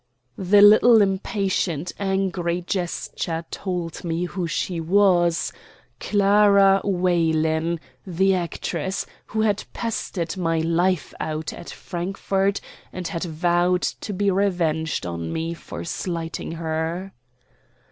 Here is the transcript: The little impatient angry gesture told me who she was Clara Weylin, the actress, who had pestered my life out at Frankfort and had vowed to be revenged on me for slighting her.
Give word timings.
The 0.39 0.63
little 0.63 0.99
impatient 0.99 1.91
angry 1.99 2.63
gesture 2.63 3.45
told 3.51 4.03
me 4.03 4.25
who 4.25 4.47
she 4.47 4.79
was 4.79 5.53
Clara 5.99 6.81
Weylin, 6.83 7.79
the 8.03 8.33
actress, 8.33 9.05
who 9.27 9.41
had 9.41 9.63
pestered 9.73 10.35
my 10.37 10.57
life 10.57 11.13
out 11.19 11.53
at 11.53 11.69
Frankfort 11.69 12.59
and 12.91 13.07
had 13.09 13.25
vowed 13.25 13.83
to 13.83 14.11
be 14.11 14.31
revenged 14.31 15.05
on 15.05 15.31
me 15.31 15.53
for 15.53 15.83
slighting 15.83 16.53
her. 16.53 17.11